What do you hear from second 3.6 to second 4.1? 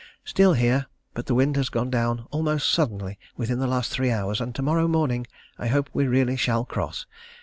last three